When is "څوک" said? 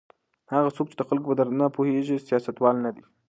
0.75-0.85